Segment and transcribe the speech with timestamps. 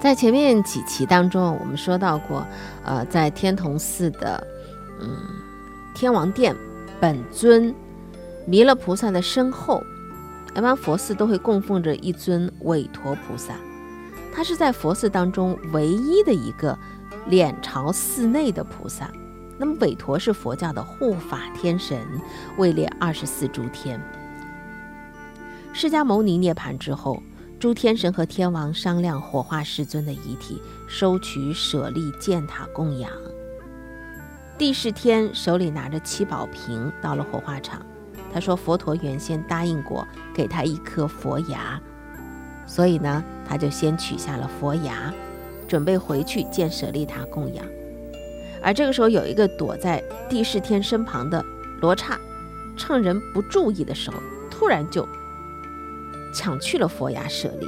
[0.00, 2.46] 在前面几期当中，我们说到过，
[2.82, 4.42] 呃，在天童寺的
[4.98, 5.14] 嗯
[5.94, 6.56] 天王殿
[6.98, 7.74] 本尊
[8.46, 9.84] 弥勒菩萨的身后，
[10.56, 13.54] 一般佛寺都会供奉着一尊韦陀菩萨，
[14.34, 16.76] 他是在佛寺当中唯一的一个
[17.26, 19.10] 脸朝寺内的菩萨。
[19.58, 21.98] 那么韦陀是佛教的护法天神，
[22.56, 24.00] 位列二十四诸天。
[25.74, 27.22] 释迦牟尼涅盘之后。
[27.60, 33.12] 诸天神和天王商量火化世尊的遗体，收取舍利建塔供养。
[34.56, 37.84] 帝释天手里拿着七宝瓶到了火化场，
[38.32, 41.78] 他说佛陀原先答应过给他一颗佛牙，
[42.66, 45.12] 所以呢，他就先取下了佛牙，
[45.68, 47.62] 准备回去建舍利塔供养。
[48.62, 51.44] 而这个时候，有一个躲在帝释天身旁的
[51.82, 52.18] 罗刹，
[52.78, 54.16] 趁人不注意的时候，
[54.50, 55.06] 突然就。
[56.32, 57.66] 抢去了佛牙舍利，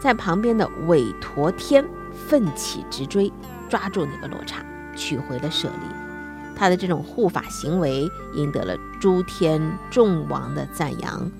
[0.00, 1.84] 在旁边的韦陀天
[2.28, 3.32] 奋起直追，
[3.68, 4.64] 抓住那个罗刹，
[4.96, 6.54] 取回了舍利。
[6.56, 11.30] 他的这种护法行为赢得了诸天众王的赞扬。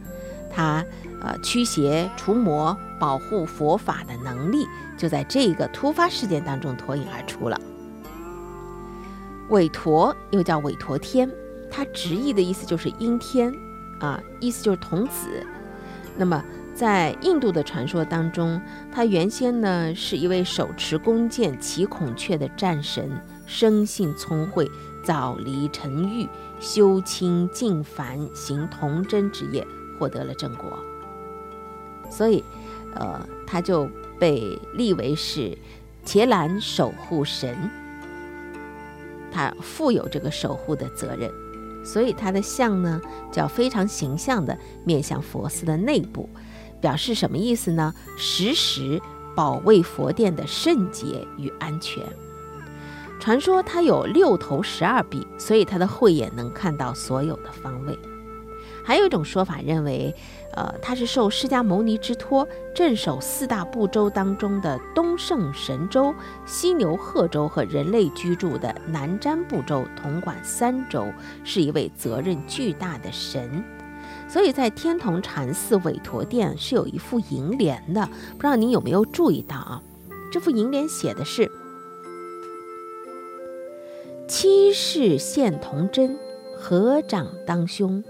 [0.50, 0.84] 他
[1.20, 4.66] 呃驱邪除魔、保护佛法的能力，
[4.96, 7.60] 就在这个突发事件当中脱颖而出了。
[9.50, 11.30] 韦陀又叫韦陀天，
[11.70, 13.52] 他直译的意思就是阴天
[14.00, 15.46] 啊，意思就是童子。
[16.16, 16.44] 那么，
[16.74, 18.60] 在印度的传说当中，
[18.92, 23.10] 他原先呢是一位手持弓箭、骑孔雀的战神，
[23.46, 24.70] 生性聪慧，
[25.04, 26.28] 早离尘欲，
[26.60, 29.66] 修清净凡，行童真之业，
[29.98, 30.78] 获得了正果。
[32.10, 32.44] 所以，
[32.94, 33.88] 呃，他就
[34.18, 35.56] 被立为是
[36.04, 37.56] 伽蓝守护神，
[39.32, 41.30] 他负有这个守护的责任。
[41.84, 43.00] 所以它的像呢，
[43.32, 46.28] 叫非常形象的面向佛寺的内部，
[46.80, 47.94] 表示什么意思呢？
[48.16, 49.00] 时时
[49.34, 52.04] 保卫佛殿的圣洁与安全。
[53.18, 57.98] 传说它有六头十二臂，所以它的慧眼能看到所有的方位。
[58.84, 60.14] 还有一种说法认为，
[60.54, 66.14] 呃，他是受释迦牟尼之托，镇守四大部洲当中的东胜神州、
[66.46, 71.06] 西牛贺州和人类居住的南瞻部洲，统管三州，
[71.44, 73.62] 是一位责任巨大的神。
[74.28, 79.82] 所以在天童禅寺韦陀殿是有一副楹联的，不知道您有没有注意到啊？
[80.32, 81.50] 这副楹联写的是：
[84.28, 86.16] 七世现童真，
[86.56, 88.04] 合掌当胸。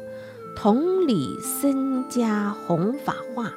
[0.63, 3.51] 崇礼僧家弘法化，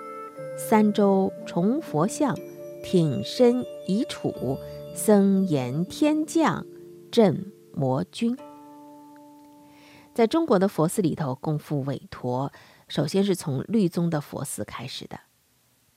[0.57, 2.33] 三周崇佛像，
[2.81, 4.57] 挺身以处，
[4.95, 6.65] 僧言天降
[7.11, 8.37] 镇魔君。
[10.13, 12.53] 在中国的佛寺里头供奉韦陀，
[12.87, 15.19] 首先是从律宗的佛寺开始的。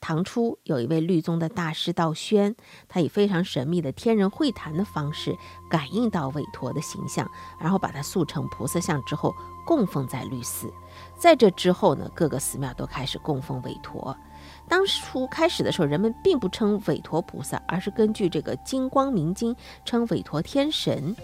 [0.06, 2.54] 唐初有一位律宗的大师道宣，
[2.88, 5.36] 他以非常神秘的天人会谈的方式
[5.68, 7.28] 感应到韦陀的形象，
[7.58, 9.34] 然后把它塑成菩萨像之后
[9.66, 10.72] 供奉在律寺。
[11.18, 14.16] 在这之后呢，各个寺庙都开始供奉韦陀。
[14.68, 19.52] 当初开始的时候，人们并不称韦陀菩萨，而是根据这个《金光明经》
[19.84, 21.16] 称韦陀天神。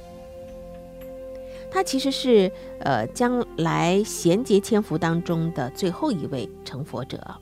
[1.70, 2.50] 他其实是
[2.80, 7.40] 呃将来贤劫千佛当中的最后一位成佛者。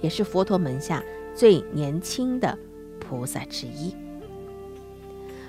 [0.00, 1.02] 也是佛陀门下
[1.34, 2.58] 最年轻的
[3.00, 3.94] 菩萨之一。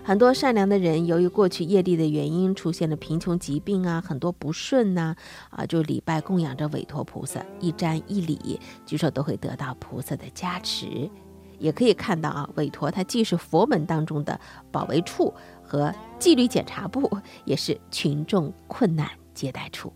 [0.04, 5.16] 很多善良的人，由于过去业力的原因，出现了贫穷、疾病啊，很多不顺呐，
[5.50, 11.10] 啊，就礼拜供养着韦陀菩萨，一瞻一礼，据说都会得到菩萨的加持。
[11.58, 14.40] 也可以看到啊，韦陀他既是佛门当中的
[14.72, 15.34] 保卫处
[15.64, 17.10] 和纪律检查部，
[17.46, 19.92] 也是群众困难接待处。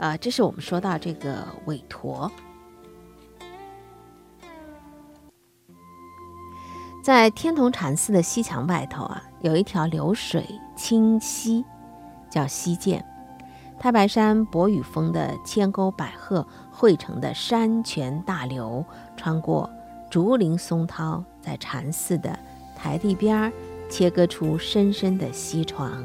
[0.00, 2.32] 啊，这是我们说到这个韦陀，
[7.04, 11.62] 在天童禅寺的西墙外头啊，有一条流水清溪，
[12.30, 13.04] 叫溪涧。
[13.78, 18.82] 太白山博雨峰的千沟百壑汇成的山泉大流，
[19.18, 19.68] 穿过
[20.10, 22.38] 竹林松涛，在禅寺的
[22.74, 23.52] 台地边儿
[23.90, 26.02] 切割出深深的溪床。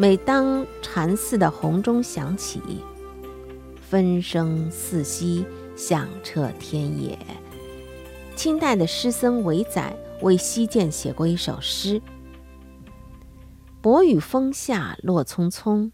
[0.00, 2.58] 每当禅寺的红钟响起，
[3.82, 5.44] 分声四息，
[5.76, 7.18] 响彻天野。
[8.34, 12.00] 清代的诗僧韦载为西涧写过一首诗
[13.82, 15.90] ：“薄雨风下落匆匆，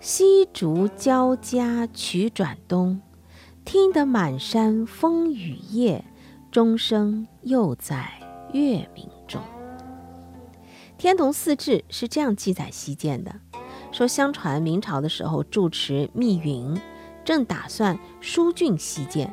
[0.00, 3.00] 溪竹交加曲转东。
[3.64, 6.04] 听得满山风雨夜，
[6.50, 8.14] 钟声又在
[8.52, 9.40] 月明中。”
[11.04, 13.34] 《天童寺志》是这样记载西涧的：
[13.92, 16.80] 说相传明朝的时候，住持密云
[17.26, 19.30] 正打算疏浚西涧，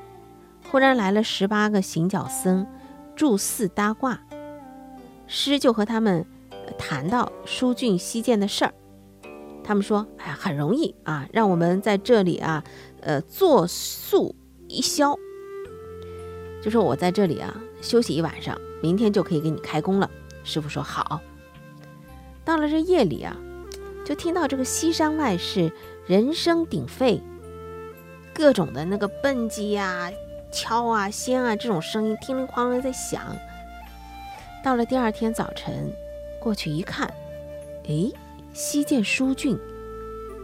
[0.70, 2.68] 忽然来了十八个行脚僧，
[3.16, 4.20] 住寺搭卦。
[5.28, 6.26] 师就和他们
[6.78, 8.74] 谈到疏浚西涧的事儿。
[9.64, 12.62] 他们说：“哎，很容易啊，让我们在这里啊，
[13.00, 14.36] 呃，坐宿
[14.68, 15.18] 一宵。
[16.62, 20.12] 就说我在这里啊休息一晚上，明天就可以给你开工了。”
[20.44, 21.22] 师傅说：“好。”
[22.44, 23.36] 到了这夜里啊，
[24.06, 25.72] 就听到这个西山外是
[26.08, 27.22] 人声鼎沸，
[28.34, 30.12] 各种的那个蹦极呀、
[30.52, 33.36] 敲啊、掀啊这种声音，叮铃哐啷在响。
[34.64, 35.92] 到了第二天早晨，
[36.40, 37.14] 过去一看，
[37.86, 38.14] 诶。
[38.54, 39.58] 西涧疏浚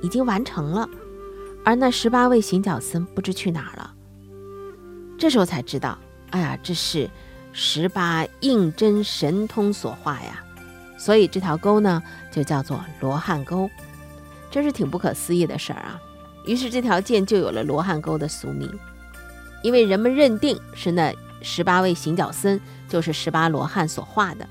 [0.02, 0.90] 已经完成了，
[1.66, 3.94] 而那十八位行脚僧不知去哪儿了。
[5.20, 7.10] 这时候才知道，哎呀，这是
[7.52, 10.42] 十八应真神通所化呀！
[10.98, 12.02] 所以这条沟呢，
[12.32, 13.70] 就叫做罗汉沟，
[14.50, 16.02] 真是挺不可思议的事儿啊。
[16.46, 18.72] 于是这条涧就有了罗汉沟的俗名，
[19.62, 24.48] 因为人们认定是那十八位行脚僧就是十八罗汉所化的。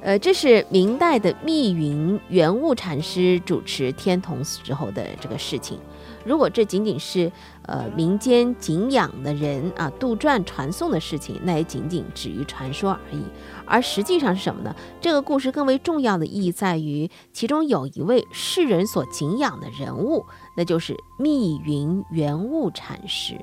[0.00, 5.78] 呃，这是明代的密云圆悟禅师主持天童寺之后的这个事情。
[6.24, 7.30] 如果这仅仅是
[7.62, 13.22] 呃民间敬仰的人啊杜撰传颂的事情，那也仅仅止于传说而已。
[13.66, 14.74] 而实际上是什么呢？
[15.00, 20.24] 这个故事更为重要的意义在于，其中有一位世人所敬仰的人物，
[20.56, 23.36] 那就是密云圆悟禅师。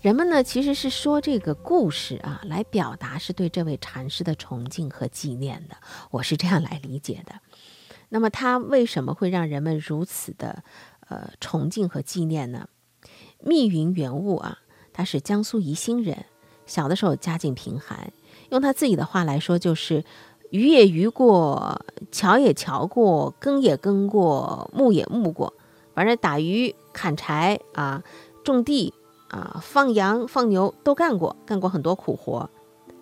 [0.00, 5.76] 人们呢，其实是说这个故事啊，来表达是对这位禅师的崇敬和纪念的。
[6.10, 7.34] 我是这样来理解的。
[8.08, 10.64] 那么他为什么会让人们如此的
[11.08, 12.66] 呃崇敬和纪念呢？
[13.40, 14.60] 密云圆悟啊，
[14.94, 16.24] 他是江苏宜兴人，
[16.64, 18.10] 小的时候家境贫寒，
[18.48, 20.02] 用他自己的话来说，就是
[20.48, 25.52] 鱼也鱼过，桥也桥过，耕也耕过，牧也牧过，
[25.94, 28.02] 反正打鱼、砍柴啊、
[28.42, 28.94] 种地。
[29.30, 32.50] 啊，放羊放牛都干过，干过很多苦活。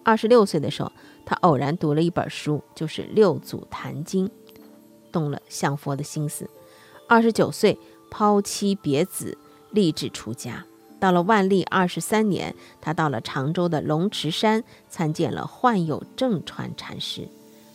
[0.05, 0.93] 二十六岁的时候，
[1.27, 4.29] 他偶然读了一本书，就是《六祖坛经》，
[5.11, 6.49] 动了向佛的心思。
[7.09, 7.79] 二十九岁
[8.11, 9.37] 抛妻别子，
[9.71, 10.65] 立志出家。
[11.01, 17.29] 到了万历二十三年，他到了常州的龙池山，参见了患有正传禅师。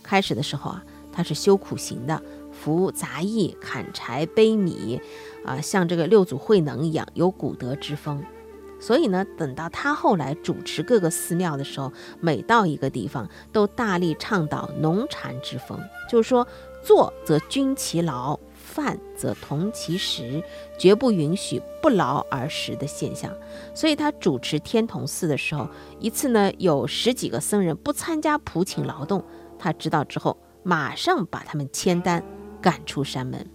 [0.04, 2.22] 开始的时候啊，他是修苦行的，
[2.52, 5.00] 服杂役、砍柴、背米，
[5.46, 8.24] 啊，像这个六祖慧能一样，有古德之风。
[8.84, 11.90] 所以呢，等到他后来主持各个寺庙的时候，
[12.20, 16.46] 每到一个地方，都大力倡导农禅之风，就是说，
[16.84, 20.44] 坐则均其劳，饭则同其食，
[20.78, 23.32] 绝不允许不劳而食的现象。
[23.74, 25.66] 所以他主持天童寺的时候，
[26.02, 29.24] 一次呢，有十几个僧人不参加普请劳动，
[29.58, 32.22] 他知道之后，马上把他们签单
[32.62, 33.50] 赶出山门。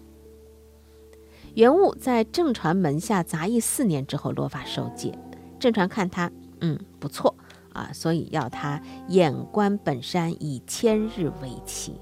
[1.58, 5.12] 元悟在正传门下杂役四年之后落发受戒，
[5.58, 7.34] 正传看他，嗯，不错
[7.72, 12.00] 啊，所以要他眼观本山以千日为期。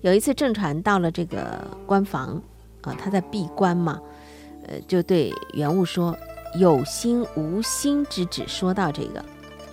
[0.00, 2.42] 有一次正传到了这个关房，
[2.80, 4.00] 啊，他在闭关嘛，
[4.66, 6.16] 呃，就对元悟说
[6.58, 9.22] ：“有心无心之旨。”说到这个，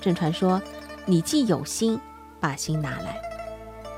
[0.02, 0.62] 正传说
[1.08, 1.98] ：“你既有心，
[2.42, 3.18] 把心拿来。”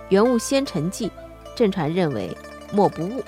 [0.09, 1.09] 元悟先沉寂，
[1.55, 2.37] 正传认为
[2.71, 3.23] 莫不悟。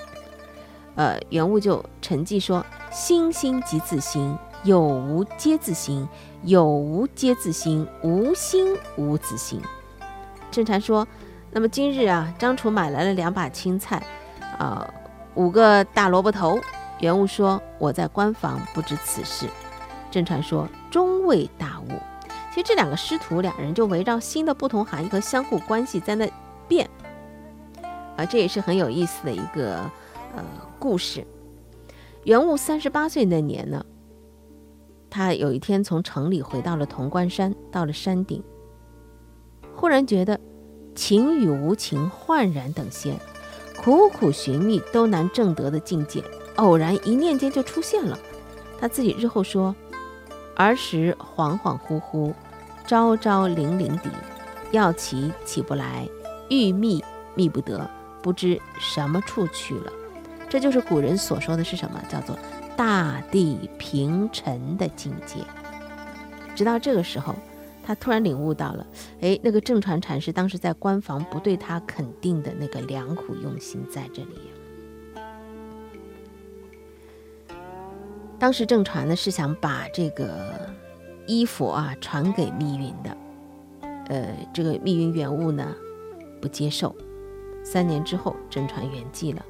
[0.96, 6.06] 呃，原物就沉寂说：“心心即自心，有无皆自心，
[6.42, 9.60] 有无皆自心，无心无自心。”
[10.50, 11.06] 正禅说
[11.52, 14.02] ：“那么今日啊，张楚买来了两把青菜，
[14.58, 14.92] 啊，
[15.34, 16.58] 五个大萝卜头。”
[17.00, 19.48] 原物说：“我在官房不知此事。”
[20.10, 21.92] 正传说：“终未大悟。”
[22.52, 26.28] 其实这两个师徒两人就围绕心的不同含义和相互关系在那
[26.68, 26.90] 辩，
[28.16, 29.90] 啊，这也是很有意思的一个。
[30.36, 30.44] 呃，
[30.78, 31.26] 故事。
[32.24, 33.84] 元悟三十八岁那年呢，
[35.08, 38.42] 他有一天从城里回到了潼关山，到了山顶，
[39.74, 40.38] 忽然觉得
[40.94, 43.18] 情与无情焕然等闲，
[43.82, 46.22] 苦苦寻觅都难证得的境界，
[46.56, 48.18] 偶然一念间就出现了。
[48.78, 49.74] 他自己日后说
[50.56, 52.34] ：“儿时恍恍惚惚，
[52.86, 54.10] 朝朝零零地，
[54.72, 56.08] 要起起不来，
[56.50, 57.02] 欲觅
[57.34, 57.88] 觅不得，
[58.22, 59.92] 不知什么处去了。”
[60.50, 62.02] 这就是古人所说的是什么？
[62.08, 62.36] 叫做
[62.76, 65.36] 大地平沉的境界。
[66.56, 67.36] 直到这个时候，
[67.84, 68.84] 他突然领悟到了，
[69.20, 74.40] 哎，那个正传禅师当时在官房不对他肯定的那个良苦用心在这里。
[78.36, 80.68] 当时正传呢是想把这个
[81.28, 83.16] 衣服啊传给密云的，
[84.08, 85.72] 呃，这个密云原物呢
[86.40, 86.92] 不接受。
[87.62, 89.44] 三年之后，正传圆寂了。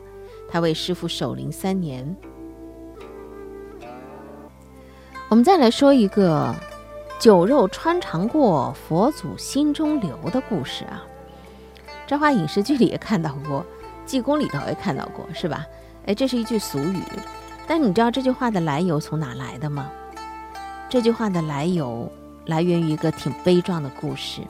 [0.50, 2.16] 他为师傅守灵三年，
[5.28, 6.54] 我们再来说一个
[7.20, 11.04] “酒肉穿肠过，佛祖心中留”的故事啊。
[12.18, 13.60] 《花影视剧》里也看到过，
[14.04, 15.64] 《济公》里头也看到过，是吧？
[16.06, 17.00] 哎，这是一句俗语。
[17.68, 19.88] 但你知道这句话的来由从哪来的吗？
[20.88, 22.10] 这句话的来由
[22.46, 24.40] 来源于一个挺悲壮的故事，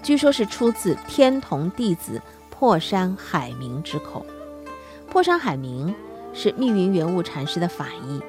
[0.00, 4.24] 据说是出自天童弟子破山海明之口。
[5.10, 5.94] 破山海明
[6.34, 8.20] 是密云圆悟禅师的法医。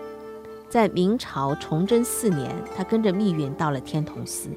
[0.70, 4.50] 在明朝崇祯四年，他跟着密云到了天童寺。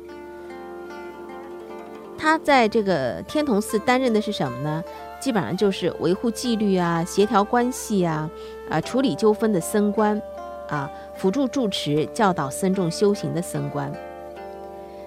[2.16, 4.84] 他在这个天童寺担任的是什么呢？
[5.20, 8.30] 基本上就是维护纪律啊、协调关系啊、
[8.70, 10.20] 啊处理纠纷的僧官，
[10.68, 13.92] 啊辅助住持、教导僧众修行的僧官。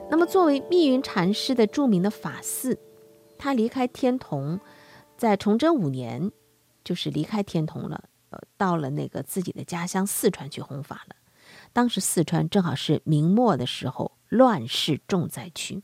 [0.10, 2.78] 那么，作为密云禅师的著名的法寺，
[3.38, 4.60] 他离开天童，
[5.18, 6.32] 在崇祯五年，
[6.86, 8.06] 就是离开天童了。
[8.30, 11.16] 呃到了那个自己的家乡四川去弘法了。
[11.72, 15.84] 当时四川正好是明末的时候，乱世重灾区，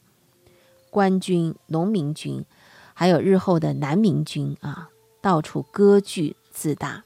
[0.89, 2.45] 官军、农民军，
[2.93, 4.89] 还有日后的南明军啊，
[5.21, 7.03] 到处割据自大。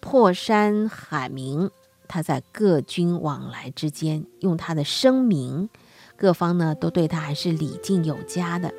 [0.00, 1.70] 破山海明，
[2.08, 5.70] 他在各军往来之间，用他的声名，
[6.16, 8.74] 各方呢都对他还是礼敬有加的。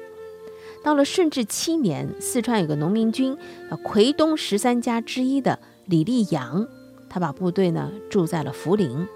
[0.86, 3.36] 到了顺治七年，四川有个农民军，
[3.84, 6.68] 奎东十三家之一的李立阳，
[7.10, 9.08] 他把部队呢驻在了涪陵。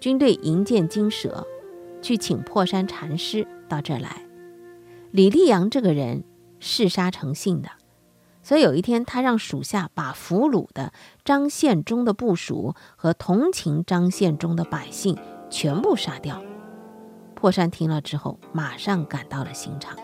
[0.00, 1.46] 军队营建金舍，
[2.02, 4.26] 去请破山禅师到这儿来。
[5.12, 6.24] 李立阳这个人
[6.58, 7.68] 嗜杀成性的，
[8.42, 10.92] 所以有一天他让属下把俘虏的
[11.24, 15.16] 张献忠的部属和同情张献忠的百姓
[15.48, 16.42] 全部杀掉。
[17.36, 19.96] 破山听了之后，马上赶到了刑场。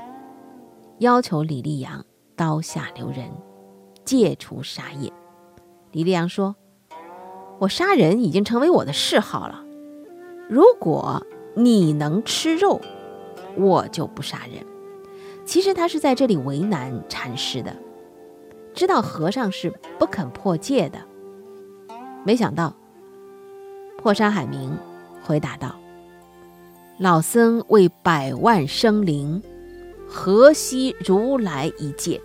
[1.02, 2.04] 要求李立阳
[2.36, 3.28] 刀下留人，
[4.04, 5.12] 戒除杀业。
[5.90, 6.54] 李立阳说
[7.58, 9.64] ：“我杀人已经成为我的嗜好了。
[10.48, 11.20] 如果
[11.56, 12.80] 你能吃肉，
[13.56, 14.64] 我就不杀人。”
[15.44, 17.76] 其实他是在这里为难禅师的，
[18.72, 21.00] 知道和尚是不肯破戒的。
[22.24, 22.76] 没想到
[23.98, 24.78] 破山海明
[25.20, 25.74] 回答道
[26.96, 29.42] ：“老僧为百万生灵。”
[30.14, 32.20] 何惜如来一戒？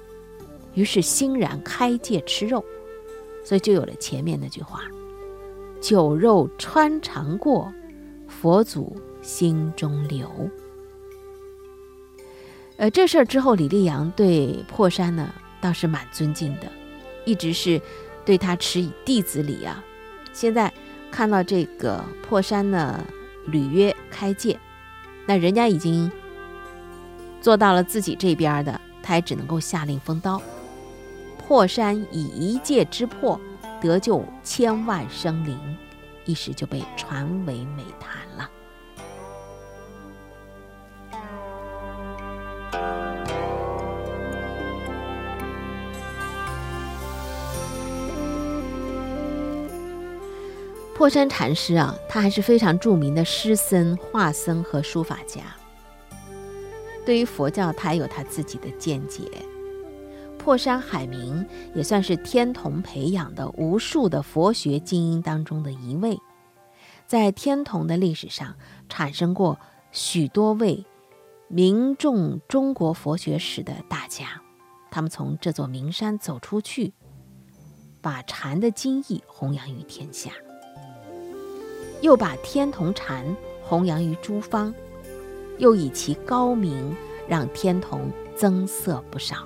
[0.74, 2.64] 于是欣然开戒吃肉，
[3.46, 4.84] 所以就有了前面那句话
[5.80, 7.74] ：“酒肉穿肠过，
[8.28, 10.30] 佛祖心中留。”
[12.76, 16.70] 呃，这事儿之后，李立阳对破山呢倒是蛮尊敬的，
[17.26, 17.82] 一直是
[18.26, 19.82] 对他持以弟子礼啊。
[20.34, 20.72] 现在
[21.10, 23.04] 看到这个破山呢
[23.46, 24.60] 履约开戒，
[25.26, 26.12] 那人家已经。
[27.48, 30.42] 做到了自己这边的，他也只能够下令封刀。
[31.38, 33.40] 破山以一介之破
[33.80, 35.58] 得救千万生灵，
[36.26, 38.50] 一时就被传为美谈了。
[50.94, 55.44] 破山禅师啊，他还是非常著名的诗僧、画僧和书法家。
[57.08, 59.22] 对于佛教，他有他自己的见解。
[60.38, 66.20] 破山海明也算是天童培养的无数的佛学精英当中的一位，
[67.06, 68.56] 在天童的历史上
[68.90, 69.58] 产生过
[69.94, 70.86] 许多位
[71.48, 74.42] 名重中国佛学史的大家，
[74.92, 76.92] 他们从这座名山走出去，
[78.02, 80.32] 把禅的精义弘扬于天下，
[82.02, 83.26] 又把天童禅
[83.64, 84.74] 弘扬于诸方。
[85.58, 86.96] 又以其高明，
[87.28, 89.38] 让天童增色不少。